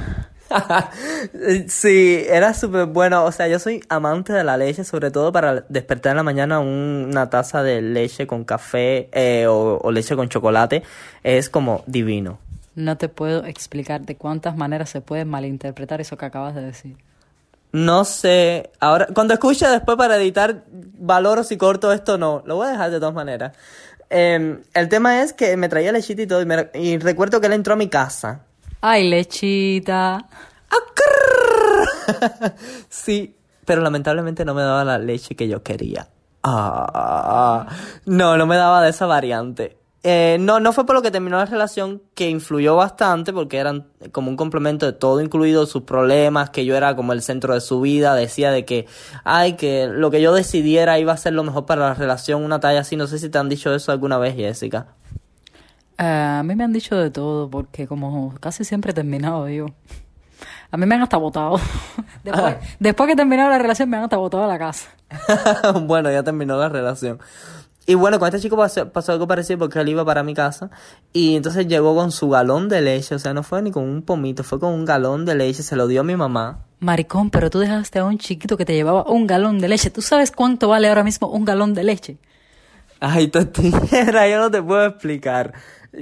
[1.68, 3.24] sí, era súper bueno.
[3.26, 6.60] O sea, yo soy amante de la leche, sobre todo para despertar en la mañana
[6.60, 10.84] una taza de leche con café eh, o leche con chocolate.
[11.24, 12.40] Es como divino.
[12.76, 16.98] No te puedo explicar de cuántas maneras se puede malinterpretar eso que acabas de decir.
[17.72, 18.72] No sé.
[18.80, 22.44] Ahora, cuando escuche después para editar, valoro si corto esto no.
[22.46, 23.56] Lo voy a dejar de todas maneras.
[24.10, 27.48] Em, el tema es que me traía lechita y todo, y, me- y recuerdo que
[27.48, 28.42] él entró a mi casa.
[28.82, 30.28] Ay, lechita.
[32.90, 36.08] sí, pero lamentablemente no me daba la leche que yo quería.
[36.44, 37.68] Ah,
[38.06, 39.78] no, no me daba de esa variante.
[40.06, 43.88] Eh, no, no fue por lo que terminó la relación, que influyó bastante, porque eran
[44.12, 47.62] como un complemento de todo, incluido sus problemas, que yo era como el centro de
[47.62, 48.86] su vida, decía de que,
[49.24, 52.60] ay, que lo que yo decidiera iba a ser lo mejor para la relación, una
[52.60, 54.88] talla así, no sé si te han dicho eso alguna vez, Jessica.
[55.98, 59.68] Eh, a mí me han dicho de todo, porque como casi siempre he terminado yo.
[60.70, 61.62] A mí me han hasta votado.
[62.24, 64.90] Después, después que he terminado la relación, me han hasta votado a la casa.
[65.84, 67.20] bueno, ya terminó la relación.
[67.86, 70.70] Y bueno, con este chico pasó, pasó algo parecido porque él iba para mi casa
[71.12, 74.04] y entonces llegó con su galón de leche, o sea, no fue ni con un
[74.04, 76.60] pomito, fue con un galón de leche, se lo dio a mi mamá.
[76.80, 79.90] Maricón, pero tú dejaste a un chiquito que te llevaba un galón de leche.
[79.90, 82.18] ¿Tú sabes cuánto vale ahora mismo un galón de leche?
[83.02, 85.54] Ay, tortillera, yo no te puedo explicar.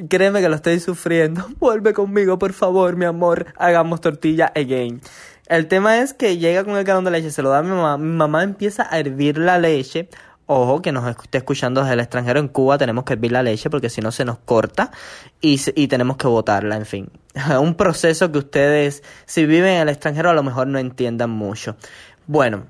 [0.07, 1.47] Créeme que lo estoy sufriendo.
[1.59, 3.47] Vuelve conmigo, por favor, mi amor.
[3.57, 5.01] Hagamos tortilla again.
[5.47, 7.69] El tema es que llega con el galón de leche, se lo da a mi
[7.69, 7.97] mamá.
[7.97, 10.09] Mi mamá empieza a hervir la leche.
[10.53, 13.69] Ojo, que nos esté escuchando desde el extranjero en Cuba, tenemos que hervir la leche
[13.69, 14.91] porque si no se nos corta
[15.39, 17.09] y, y tenemos que botarla, en fin.
[17.61, 21.77] Un proceso que ustedes, si viven en el extranjero, a lo mejor no entiendan mucho.
[22.27, 22.65] Bueno,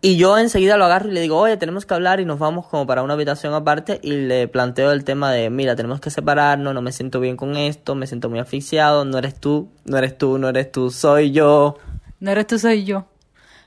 [0.00, 2.68] y yo enseguida lo agarro y le digo, oye, tenemos que hablar y nos vamos
[2.68, 6.72] como para una habitación aparte y le planteo el tema de, mira, tenemos que separarnos,
[6.72, 10.16] no me siento bien con esto, me siento muy asfixiado, no eres tú, no eres
[10.16, 11.78] tú, no eres tú, soy yo.
[12.20, 13.06] No eres tú, soy yo.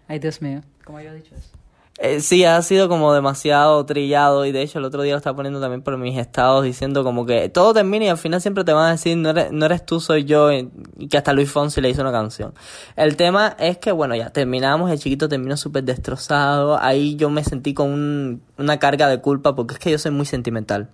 [0.08, 0.62] Ay, Dios mío.
[0.86, 1.49] ¿Cómo yo he dicho eso?
[2.02, 5.36] Eh, sí, ha sido como demasiado trillado y de hecho el otro día lo estaba
[5.36, 8.72] poniendo también por mis estados diciendo como que todo termina y al final siempre te
[8.72, 10.70] van a decir no eres, no eres tú, soy yo y
[11.10, 12.54] que hasta Luis Fonsi le hizo una canción.
[12.96, 17.44] El tema es que bueno, ya terminamos, el chiquito terminó súper destrozado, ahí yo me
[17.44, 20.90] sentí con un- una carga de culpa porque es que yo soy muy sentimental.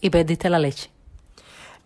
[0.00, 0.90] Y perdiste la leche.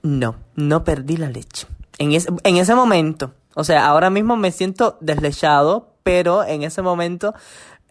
[0.03, 1.67] No, no perdí la leche.
[1.99, 6.83] En ese, en ese momento, o sea, ahora mismo me siento deslechado, pero en ese
[6.83, 7.35] momento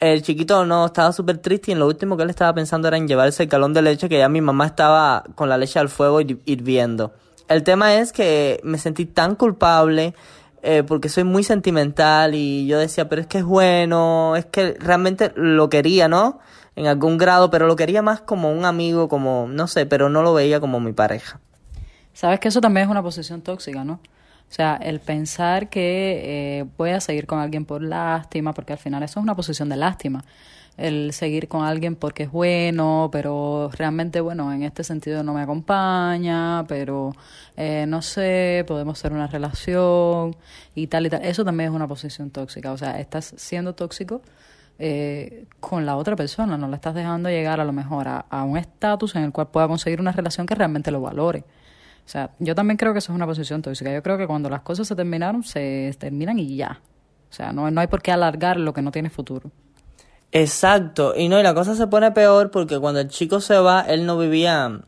[0.02, 3.08] el chiquito no estaba súper triste y lo último que él estaba pensando era en
[3.08, 6.20] llevarse el galón de leche que ya mi mamá estaba con la leche al fuego
[6.20, 7.14] hir- hirviendo.
[7.48, 10.14] El tema es que me sentí tan culpable
[10.64, 14.76] eh, porque soy muy sentimental y yo decía, pero es que es bueno, es que
[14.80, 16.40] realmente lo quería, ¿no?
[16.76, 20.22] En algún grado, pero lo quería más como un amigo, como, no sé, pero no
[20.24, 21.40] lo veía como mi pareja.
[22.14, 24.00] Sabes que eso también es una posición tóxica, ¿no?
[24.52, 28.80] O sea, el pensar que eh, voy a seguir con alguien por lástima, porque al
[28.80, 30.26] final eso es una posición de lástima.
[30.76, 35.42] El seguir con alguien porque es bueno, pero realmente, bueno, en este sentido no me
[35.42, 37.14] acompaña, pero
[37.56, 40.36] eh, no sé, podemos ser una relación
[40.76, 41.24] y tal y tal.
[41.24, 42.74] Eso también es una posición tóxica.
[42.74, 44.22] O sea, estás siendo tóxico
[44.80, 48.44] eh, con la otra persona, no la estás dejando llegar a lo mejor a, a
[48.44, 51.46] un estatus en el cual pueda conseguir una relación que realmente lo valore.
[52.06, 53.94] O sea, yo también creo que eso es una posición tóxica.
[53.94, 56.82] Yo creo que cuando las cosas se terminaron, se terminan y ya.
[57.30, 59.50] O sea, no, no hay por qué alargar lo que no tiene futuro.
[60.34, 63.82] Exacto, y no, y la cosa se pone peor porque cuando el chico se va,
[63.82, 64.80] él no vivía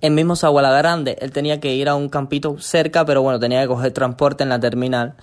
[0.00, 3.62] en mismo Zaguala Grande, él tenía que ir a un campito cerca, pero bueno, tenía
[3.62, 5.14] que coger transporte en la terminal.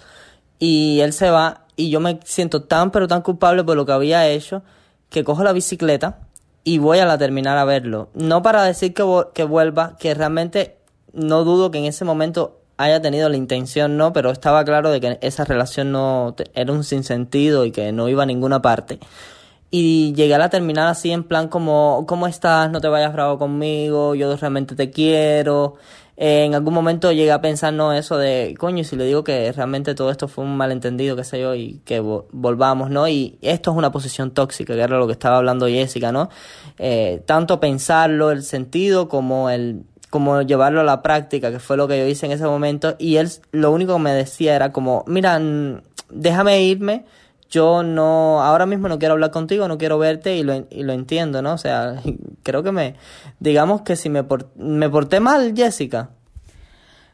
[0.59, 3.91] Y él se va y yo me siento tan pero tan culpable por lo que
[3.91, 4.63] había hecho
[5.09, 6.19] que cojo la bicicleta
[6.63, 8.09] y voy a la terminal a verlo.
[8.13, 10.77] No para decir que, que vuelva, que realmente
[11.13, 14.99] no dudo que en ese momento haya tenido la intención, no, pero estaba claro de
[14.99, 18.99] que esa relación no era un sinsentido y que no iba a ninguna parte.
[19.71, 22.69] Y llegué a la terminal así en plan como, ¿cómo estás?
[22.69, 25.75] No te vayas bravo conmigo, yo realmente te quiero.
[26.15, 29.95] En algún momento llegué a pensar, no, eso de, coño, si le digo que realmente
[29.95, 33.07] todo esto fue un malentendido, qué sé yo, y que vo- volvamos, ¿no?
[33.07, 36.29] Y esto es una posición tóxica, que era lo que estaba hablando Jessica, ¿no?
[36.77, 41.87] Eh, tanto pensarlo, el sentido, como el como llevarlo a la práctica, que fue lo
[41.87, 45.03] que yo hice en ese momento, y él lo único que me decía era como,
[45.07, 45.41] mira,
[46.11, 47.05] déjame irme,
[47.49, 50.93] yo no, ahora mismo no quiero hablar contigo, no quiero verte y lo, y lo
[50.93, 51.53] entiendo, ¿no?
[51.53, 51.95] O sea,
[52.43, 52.93] creo que me,
[53.39, 56.11] digamos que si me, por- me porté mal, Jessica.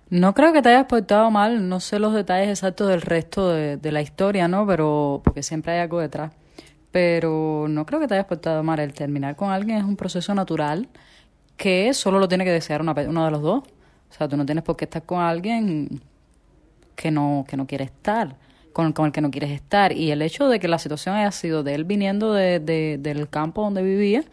[0.09, 3.77] No creo que te hayas portado mal, no sé los detalles exactos del resto de,
[3.77, 4.67] de la historia, ¿no?
[4.67, 6.33] Pero, porque siempre hay algo detrás.
[6.91, 8.79] Pero no creo que te hayas portado mal.
[8.81, 10.89] El terminar con alguien es un proceso natural
[11.59, 13.63] que solo lo tiene que desear una, uno de los dos.
[14.09, 16.01] O sea, tú no tienes por qué estar con alguien
[16.95, 18.37] que no, que no quiere estar,
[18.73, 19.91] con, con el que no quieres estar.
[19.91, 23.27] Y el hecho de que la situación haya sido de él viniendo de, de- del
[23.29, 24.23] campo donde vivía,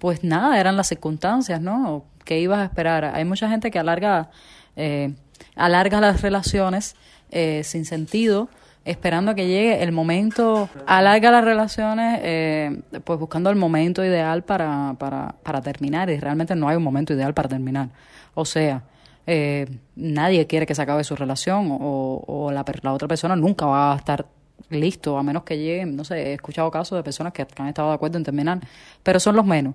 [0.00, 2.04] pues nada, eran las circunstancias, ¿no?
[2.24, 3.04] ¿Qué ibas a esperar?
[3.14, 4.30] Hay mucha gente que alarga,
[4.74, 5.14] eh,
[5.54, 6.96] alarga las relaciones
[7.30, 8.48] eh, sin sentido
[8.86, 14.44] esperando a que llegue el momento, alarga las relaciones, eh, pues buscando el momento ideal
[14.44, 17.88] para, para, para terminar y realmente no hay un momento ideal para terminar.
[18.34, 18.84] O sea,
[19.26, 23.66] eh, nadie quiere que se acabe su relación o, o la, la otra persona nunca
[23.66, 24.26] va a estar
[24.70, 27.88] listo, a menos que lleguen, no sé, he escuchado casos de personas que han estado
[27.88, 28.60] de acuerdo en terminar,
[29.02, 29.74] pero son los menos.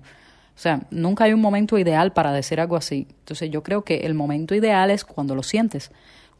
[0.54, 3.06] O sea, nunca hay un momento ideal para decir algo así.
[3.20, 5.90] Entonces yo creo que el momento ideal es cuando lo sientes,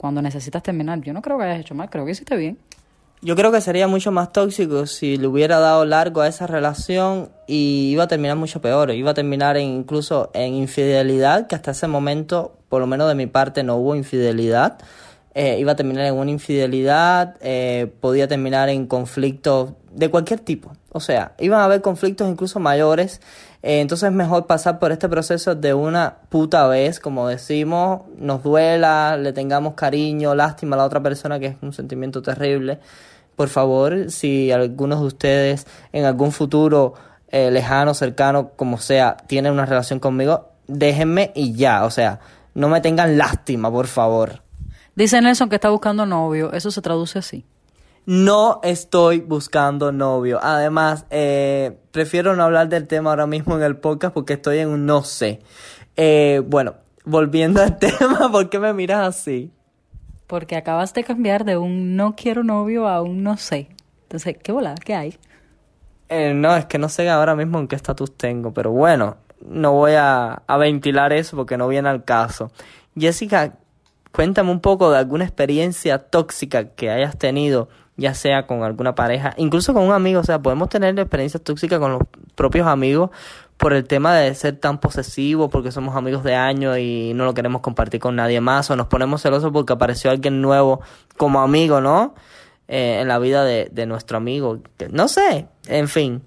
[0.03, 1.01] cuando necesitas terminar.
[1.01, 2.59] Yo no creo que hayas hecho mal, creo que hiciste bien.
[3.21, 7.31] Yo creo que sería mucho más tóxico si le hubiera dado largo a esa relación
[7.47, 8.91] y iba a terminar mucho peor.
[8.91, 13.29] Iba a terminar incluso en infidelidad, que hasta ese momento, por lo menos de mi
[13.29, 14.79] parte, no hubo infidelidad.
[15.35, 20.73] Eh, iba a terminar en una infidelidad, eh, podía terminar en conflictos de cualquier tipo.
[20.91, 23.21] O sea, iban a haber conflictos incluso mayores.
[23.63, 28.43] Eh, entonces es mejor pasar por este proceso de una puta vez, como decimos, nos
[28.43, 32.81] duela, le tengamos cariño, lástima a la otra persona, que es un sentimiento terrible.
[33.37, 36.95] Por favor, si algunos de ustedes en algún futuro
[37.29, 41.85] eh, lejano, cercano, como sea, tienen una relación conmigo, déjenme y ya.
[41.85, 42.21] O sea,
[42.55, 44.43] no me tengan lástima, por favor.
[44.95, 46.53] Dice Nelson que está buscando novio.
[46.53, 47.47] Eso se traduce así.
[48.05, 50.41] No estoy buscando novio.
[50.43, 54.71] Además, eh, prefiero no hablar del tema ahora mismo en el podcast porque estoy en
[54.71, 55.41] un no sé.
[55.97, 59.53] Eh, bueno, volviendo al tema, ¿por qué me miras así?
[60.27, 63.69] Porque acabas de cambiar de un no quiero novio a un no sé.
[64.03, 64.75] Entonces, ¿qué volada?
[64.85, 65.17] ¿Qué hay?
[66.09, 69.73] Eh, no, es que no sé ahora mismo en qué estatus tengo, pero bueno, no
[69.75, 72.51] voy a, a ventilar eso porque no viene al caso.
[72.99, 73.59] Jessica,
[74.11, 79.35] cuéntame un poco de alguna experiencia tóxica que hayas tenido ya sea con alguna pareja,
[79.37, 82.03] incluso con un amigo, o sea, podemos tener experiencias tóxicas con los
[82.35, 83.11] propios amigos
[83.57, 87.35] por el tema de ser tan posesivos, porque somos amigos de años y no lo
[87.35, 90.81] queremos compartir con nadie más, o nos ponemos celosos porque apareció alguien nuevo
[91.17, 92.15] como amigo, ¿no?
[92.69, 94.61] Eh, en la vida de, de nuestro amigo.
[94.91, 96.23] No sé, en fin.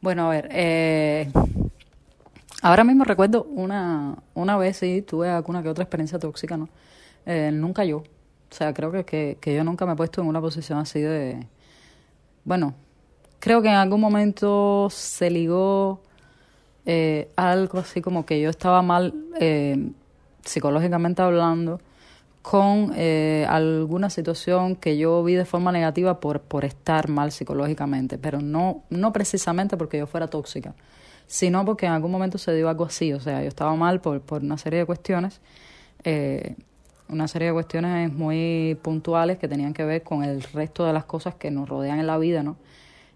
[0.00, 1.30] Bueno, a ver, eh,
[2.62, 6.68] ahora mismo recuerdo una, una vez sí tuve alguna que otra experiencia tóxica, ¿no?
[7.26, 8.02] Eh, nunca yo.
[8.52, 11.00] O sea, creo que, que, que yo nunca me he puesto en una posición así
[11.00, 11.46] de...
[12.44, 12.74] Bueno,
[13.38, 16.02] creo que en algún momento se ligó
[16.84, 19.90] eh, algo así como que yo estaba mal eh,
[20.44, 21.80] psicológicamente hablando
[22.42, 28.18] con eh, alguna situación que yo vi de forma negativa por, por estar mal psicológicamente,
[28.18, 30.74] pero no, no precisamente porque yo fuera tóxica,
[31.26, 34.20] sino porque en algún momento se dio algo así, o sea, yo estaba mal por,
[34.20, 35.40] por una serie de cuestiones,
[36.04, 36.56] eh,
[37.12, 41.04] una serie de cuestiones muy puntuales que tenían que ver con el resto de las
[41.04, 42.56] cosas que nos rodean en la vida, ¿no?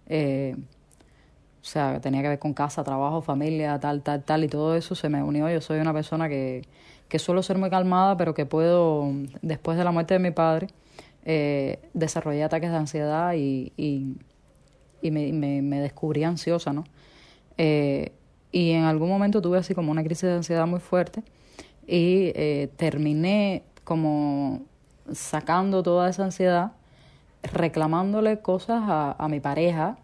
[0.09, 0.54] Eh,
[1.61, 4.94] o sea, tenía que ver con casa, trabajo, familia, tal, tal, tal, y todo eso
[4.94, 5.50] se me unió.
[5.50, 6.62] Yo soy una persona que,
[7.09, 9.11] que suelo ser muy calmada, pero que puedo,
[9.42, 10.68] después de la muerte de mi padre,
[11.24, 14.16] eh, desarrollé ataques de ansiedad y, y,
[15.02, 16.85] y me, me, me, descubrí ansiosa, ¿no?
[17.59, 18.12] Eh,
[18.52, 21.24] y en algún momento tuve así como una crisis de ansiedad muy fuerte
[21.87, 24.62] y eh, terminé como
[25.12, 26.72] sacando toda esa ansiedad,
[27.44, 29.96] reclamándole cosas a, a mi pareja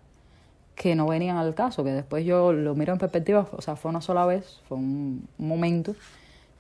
[0.77, 3.91] que no venían al caso, que después yo lo miro en perspectiva, o sea, fue
[3.91, 5.97] una sola vez, fue un, un momento,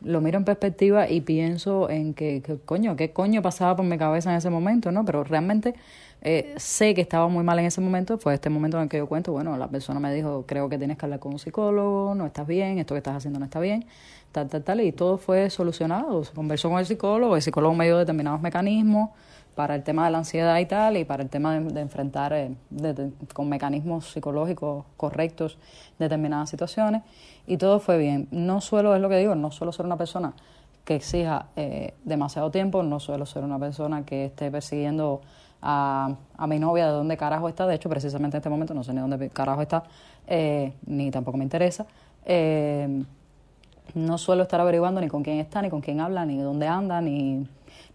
[0.05, 3.99] lo miro en perspectiva y pienso en que, que, coño, qué coño pasaba por mi
[3.99, 5.05] cabeza en ese momento, ¿no?
[5.05, 5.75] Pero realmente
[6.25, 8.99] eh, sé que estaba muy mal en ese momento, fue este momento en el que
[8.99, 12.15] yo cuento, bueno, la persona me dijo, creo que tienes que hablar con un psicólogo,
[12.15, 13.87] no estás bien, esto que estás haciendo no está bien,
[14.31, 17.87] tal, tal, tal, y todo fue solucionado, se conversó con el psicólogo, el psicólogo me
[17.87, 19.11] dio determinados mecanismos,
[19.55, 22.55] para el tema de la ansiedad y tal, y para el tema de, enfrentar eh,
[23.33, 25.59] con mecanismos psicológicos correctos
[25.99, 27.03] determinadas situaciones,
[27.47, 28.29] y todo fue bien.
[28.31, 30.35] No suelo, es lo que digo, no suelo ser una persona
[30.85, 35.21] que exija eh, demasiado tiempo, no suelo ser una persona que esté persiguiendo
[35.61, 38.83] a, a, mi novia de dónde carajo está, de hecho precisamente en este momento no
[38.83, 39.85] sé ni dónde carajo está,
[40.27, 41.87] eh, ni tampoco me interesa.
[43.95, 47.01] No suelo estar averiguando ni con quién está, ni con quién habla, ni dónde anda,
[47.01, 47.47] ni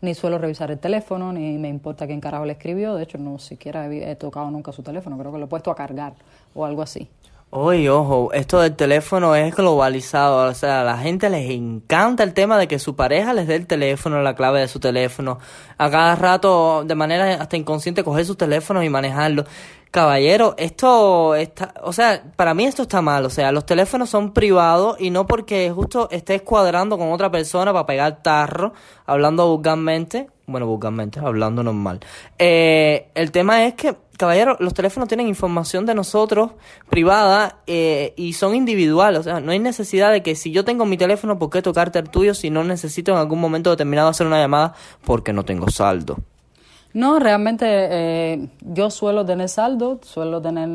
[0.02, 2.96] ni suelo revisar el teléfono, ni me importa quién carajo le escribió.
[2.96, 5.72] De hecho, no siquiera he, he tocado nunca su teléfono, creo que lo he puesto
[5.72, 6.14] a cargar
[6.54, 7.10] o algo así.
[7.50, 12.34] Oye, ojo, esto del teléfono es globalizado, o sea, a la gente les encanta el
[12.34, 15.40] tema de que su pareja les dé el teléfono, la clave de su teléfono,
[15.78, 19.46] a cada rato, de manera hasta inconsciente, coger sus teléfonos y manejarlo.
[19.98, 24.32] Caballero, esto está, o sea, para mí esto está mal, o sea, los teléfonos son
[24.32, 28.74] privados y no porque justo estés cuadrando con otra persona para pegar tarro,
[29.08, 32.02] hablando vulgarmente, bueno, vulgarmente, hablando normal.
[32.38, 36.52] Eh, el tema es que, caballero, los teléfonos tienen información de nosotros
[36.90, 40.86] privada eh, y son individuales, o sea, no hay necesidad de que si yo tengo
[40.86, 44.28] mi teléfono, ¿por qué tocarte el tuyo si no necesito en algún momento determinado hacer
[44.28, 46.20] una llamada porque no tengo saldo?
[46.98, 50.68] No, realmente eh, yo suelo tener saldo, suelo tener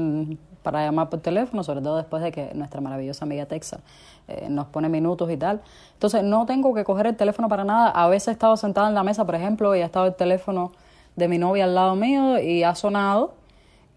[0.63, 3.81] para llamar por teléfono, sobre todo después de que nuestra maravillosa amiga Texa
[4.29, 5.63] eh, nos pone minutos y tal.
[5.95, 7.91] Entonces no tengo que coger el teléfono para nada.
[7.91, 10.71] A veces he estado sentada en la mesa, por ejemplo, y ha estado el teléfono
[11.17, 13.35] de mi novia al lado mío y ha sonado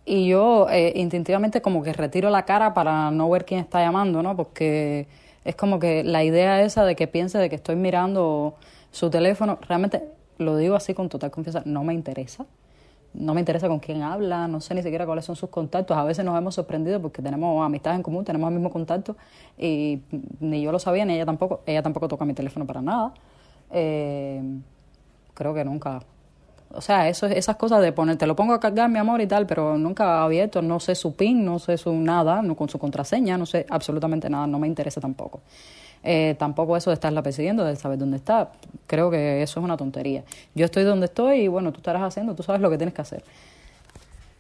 [0.04, 4.24] y yo eh, instintivamente como que retiro la cara para no ver quién está llamando,
[4.24, 4.36] ¿no?
[4.36, 5.08] Porque
[5.44, 8.56] es como que la idea esa de que piense de que estoy mirando
[8.90, 12.46] su teléfono, realmente lo digo así con total confianza, no me interesa.
[13.14, 15.96] No me interesa con quién habla, no sé ni siquiera cuáles son sus contactos.
[15.96, 19.16] A veces nos hemos sorprendido porque tenemos amistades en común, tenemos el mismo contacto
[19.58, 20.02] y
[20.42, 21.62] ni yo lo sabía ni ella tampoco.
[21.66, 23.14] Ella tampoco toca mi teléfono para nada.
[23.72, 24.42] Eh,
[25.34, 26.02] creo que nunca
[26.76, 29.46] o sea, esas cosas de poner, te lo pongo a cargar, mi amor, y tal,
[29.46, 33.38] pero nunca abierto, no sé su PIN, no sé su nada, no con su contraseña,
[33.38, 35.42] no sé absolutamente nada, no me interesa tampoco.
[36.06, 38.52] Eh, tampoco eso de estarla persiguiendo, de saber dónde está.
[38.86, 40.24] Creo que eso es una tontería.
[40.54, 43.02] Yo estoy donde estoy y bueno, tú estarás haciendo, tú sabes lo que tienes que
[43.02, 43.24] hacer.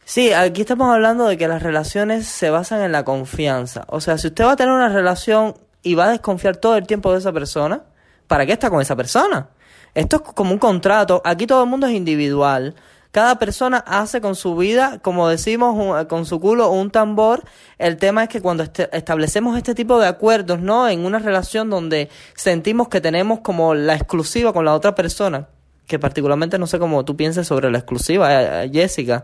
[0.03, 3.85] Sí, aquí estamos hablando de que las relaciones se basan en la confianza.
[3.87, 6.85] O sea, si usted va a tener una relación y va a desconfiar todo el
[6.85, 7.81] tiempo de esa persona,
[8.27, 9.49] ¿para qué está con esa persona?
[9.95, 11.23] Esto es como un contrato.
[11.25, 12.75] Aquí todo el mundo es individual.
[13.15, 17.45] Cada persona hace con su vida, como decimos, con su culo un tambor.
[17.77, 20.89] El tema es que cuando este, establecemos este tipo de acuerdos, ¿no?
[20.89, 25.47] En una relación donde sentimos que tenemos como la exclusiva con la otra persona,
[25.87, 29.23] que particularmente no sé cómo tú piensas sobre la exclusiva, eh, eh, Jessica.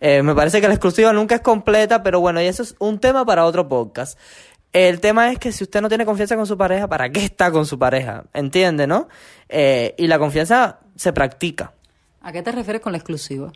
[0.00, 2.98] Eh, me parece que la exclusiva nunca es completa, pero bueno, y eso es un
[2.98, 4.18] tema para otro podcast.
[4.72, 7.52] El tema es que si usted no tiene confianza con su pareja, ¿para qué está
[7.52, 8.24] con su pareja?
[8.34, 9.08] ¿Entiende, no?
[9.48, 11.74] Eh, y la confianza se practica.
[12.28, 13.52] ¿A qué te refieres con la exclusiva?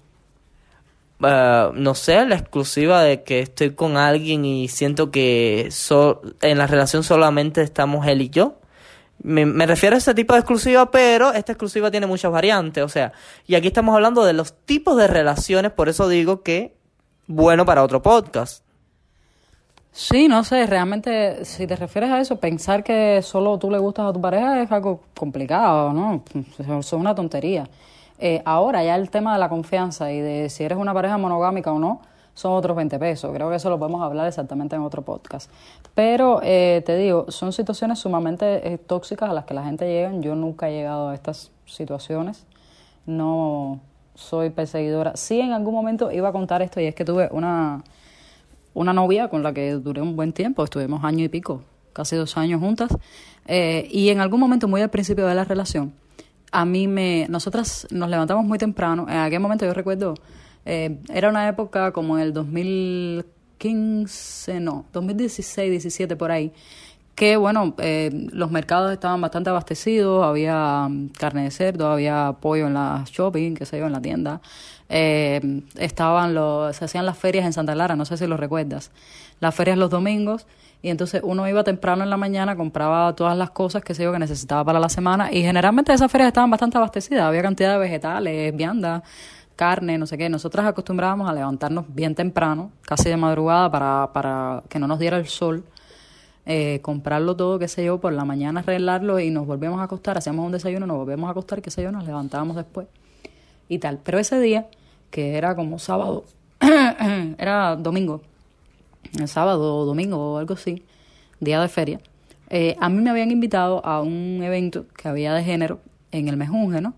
[1.21, 5.69] Uh, no sé, la exclusiva de que estoy con alguien y siento que
[6.41, 8.61] en la relación solamente estamos él y yo.
[9.23, 12.89] Me, me, refiero a ese tipo de exclusiva, pero esta exclusiva tiene muchas variantes, o
[12.89, 13.13] sea,
[13.47, 16.75] y aquí estamos hablando de los tipos de relaciones, por eso digo que
[17.27, 18.65] bueno para otro podcast.
[19.91, 24.07] Sí, no sé, realmente si te refieres a eso, pensar que solo tú le gustas
[24.09, 26.25] a tu pareja es algo complicado, ¿no?
[26.81, 27.69] Es una tontería.
[28.25, 31.73] Eh, ahora ya el tema de la confianza y de si eres una pareja monogámica
[31.73, 32.01] o no,
[32.35, 33.33] son otros 20 pesos.
[33.35, 35.51] Creo que eso lo podemos hablar exactamente en otro podcast.
[35.95, 40.13] Pero eh, te digo, son situaciones sumamente eh, tóxicas a las que la gente llega.
[40.21, 42.47] Yo nunca he llegado a estas situaciones.
[43.07, 43.81] No
[44.15, 45.17] soy perseguidora.
[45.17, 47.83] Sí, en algún momento iba a contar esto y es que tuve una
[48.75, 52.37] una novia con la que duré un buen tiempo, estuvimos año y pico, casi dos
[52.37, 52.97] años juntas,
[53.47, 55.93] eh, y en algún momento, muy al principio de la relación,
[56.53, 57.27] a mí me...
[57.29, 60.15] Nosotras nos levantamos muy temprano, en aquel momento yo recuerdo,
[60.65, 66.53] eh, era una época como en el 2015, no, 2016, 17 por ahí,
[67.15, 72.67] que bueno, eh, los mercados estaban bastante abastecidos, había mm, carne de cerdo, había pollo
[72.67, 74.41] en la shopping, qué sé yo, en la tienda,
[74.89, 78.91] eh, estaban los, se hacían las ferias en Santa Clara, no sé si lo recuerdas,
[79.41, 80.47] las ferias los domingos,
[80.83, 84.13] y entonces uno iba temprano en la mañana, compraba todas las cosas que sé yo
[84.13, 87.79] que necesitaba para la semana, y generalmente esas ferias estaban bastante abastecidas, había cantidad de
[87.79, 89.03] vegetales, viandas,
[89.57, 90.29] carne, no sé qué.
[90.29, 95.19] Nosotras acostumbrábamos a levantarnos bien temprano, casi de madrugada, para, para que no nos diera
[95.19, 95.65] el sol.
[96.45, 100.19] Eh, comprarlo todo, qué sé yo, por la mañana arreglarlo y nos volvemos a acostar,
[100.19, 102.89] hacíamos un desayuno, nos volvemos a acostar, qué sé yo, nos levantábamos después
[103.69, 104.01] y tal.
[104.03, 104.67] Pero ese día
[105.13, 106.25] que era como sábado,
[107.39, 108.23] era domingo,
[109.19, 110.83] el sábado o domingo o algo así,
[111.41, 112.01] día de feria,
[112.51, 116.37] eh, a mí me habían invitado a un evento que había de género en el
[116.37, 116.95] Mejunje, ¿no?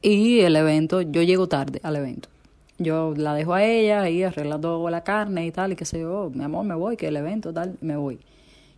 [0.00, 2.28] Y el evento, yo llego tarde al evento.
[2.78, 6.00] Yo la dejo a ella y arregla todo la carne y tal, y qué sé
[6.00, 8.20] yo, mi amor, me voy, que el evento tal, me voy.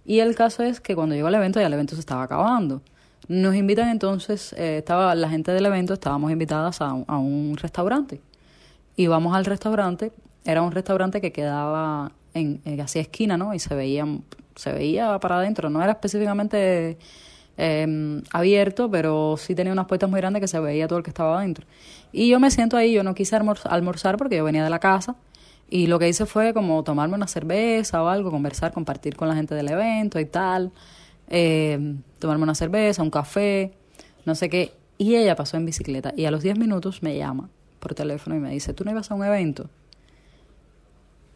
[0.06, 2.82] Y el caso es que cuando llegó al evento ya el evento se estaba acabando.
[3.28, 8.20] Nos invitan entonces, eh, estaba la gente del evento, estábamos invitadas a a un restaurante
[8.96, 10.12] y vamos al restaurante.
[10.44, 13.54] Era un restaurante que quedaba en, en así esquina, ¿no?
[13.54, 14.06] Y se veía,
[14.56, 15.70] se veía para adentro.
[15.70, 16.98] No era específicamente
[17.56, 21.10] em, abierto, pero sí tenía unas puertas muy grandes que se veía todo el que
[21.10, 21.66] estaba adentro.
[22.12, 25.16] Y yo me siento ahí, yo no quise almorzar porque yo venía de la casa.
[25.68, 29.36] Y lo que hice fue como tomarme una cerveza o algo, conversar, compartir con la
[29.36, 30.72] gente del evento y tal.
[31.28, 33.72] Em, tomarme una cerveza, un café,
[34.24, 34.72] no sé qué.
[34.98, 38.40] Y ella pasó en bicicleta y a los 10 minutos me llama por teléfono y
[38.40, 39.70] me dice, ¿tú no ibas a un evento?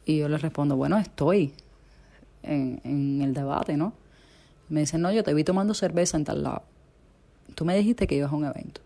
[0.04, 1.54] Y yo le respondo, bueno, estoy
[2.42, 3.94] en, en el debate, ¿no?
[4.68, 6.62] Me dice, no, yo te vi tomando cerveza en tal lado.
[7.54, 8.80] Tú me dijiste que ibas a un evento.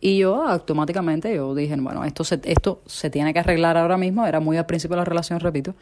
[0.00, 4.26] Y yo automáticamente yo dije, bueno, esto se, esto se tiene que arreglar ahora mismo.
[4.26, 5.74] Era muy al principio de la relación, repito.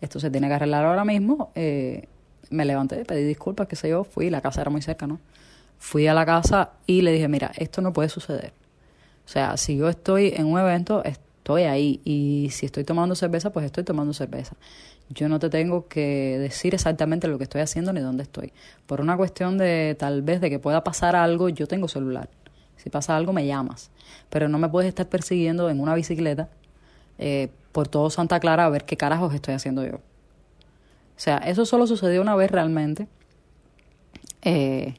[0.00, 1.50] Esto se tiene que arreglar ahora mismo.
[1.54, 2.06] Eh,
[2.50, 5.20] me levanté, pedí disculpas, qué sé yo, fui, la casa era muy cerca, ¿no?
[5.78, 8.52] Fui a la casa y le dije, mira, esto no puede suceder.
[9.24, 11.04] O sea, si yo estoy en un evento,
[11.40, 12.00] estoy ahí.
[12.04, 14.56] Y si estoy tomando cerveza, pues estoy tomando cerveza.
[15.08, 18.52] Yo no te tengo que decir exactamente lo que estoy haciendo ni dónde estoy.
[18.86, 22.28] Por una cuestión de tal vez de que pueda pasar algo, yo tengo celular.
[22.76, 23.90] Si pasa algo, me llamas.
[24.28, 26.48] Pero no me puedes estar persiguiendo en una bicicleta
[27.18, 29.96] eh, por todo Santa Clara a ver qué carajos estoy haciendo yo.
[29.96, 33.08] O sea, eso solo sucedió una vez realmente.
[34.42, 34.94] Eh,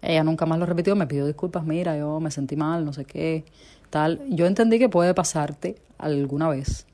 [0.00, 3.04] ella nunca más lo repitió, me pidió disculpas, mira, yo me sentí mal, no sé
[3.04, 3.44] qué,
[3.90, 4.20] tal.
[4.28, 6.86] Yo entendí que puede pasarte alguna vez.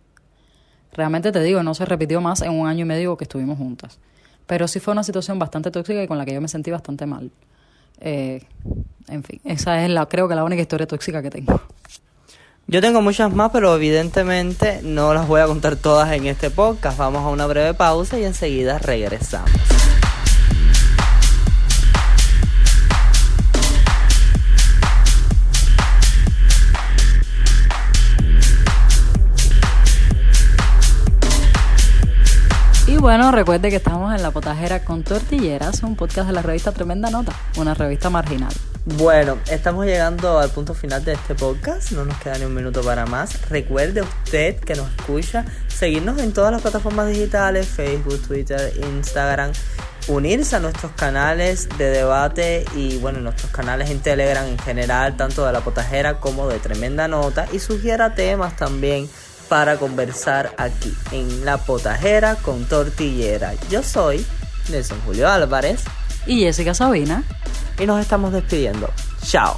[0.92, 3.98] Realmente te digo, no se repitió más en un año y medio que estuvimos juntas.
[4.46, 7.06] Pero sí fue una situación bastante tóxica y con la que yo me sentí bastante
[7.06, 7.30] mal.
[8.00, 8.42] Eh,
[9.08, 11.60] en fin, esa es la, creo que la única historia tóxica que tengo.
[12.68, 16.98] Yo tengo muchas más, pero evidentemente no las voy a contar todas en este podcast.
[16.98, 19.50] Vamos a una breve pausa y enseguida regresamos.
[32.96, 36.72] Y bueno, recuerde que estamos en La Potajera con Tortilleras, un podcast de la revista
[36.72, 38.50] Tremenda Nota, una revista marginal.
[38.86, 42.80] Bueno, estamos llegando al punto final de este podcast, no nos queda ni un minuto
[42.80, 43.50] para más.
[43.50, 49.52] Recuerde usted que nos escucha, seguirnos en todas las plataformas digitales, Facebook, Twitter, Instagram,
[50.08, 55.44] unirse a nuestros canales de debate y bueno, nuestros canales en Telegram en general, tanto
[55.44, 59.06] de la potajera como de tremenda nota, y sugiera temas también
[59.48, 63.52] para conversar aquí en la potajera con tortillera.
[63.70, 64.24] Yo soy
[64.68, 65.82] Nelson Julio Álvarez
[66.26, 67.22] Y Jessica Sabina.
[67.78, 68.90] y nos estamos despidiendo.
[69.24, 69.56] Chao.